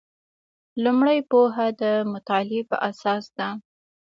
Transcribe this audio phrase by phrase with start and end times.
[0.83, 3.47] لومړۍ پوهه د مطالعې په اساس ده.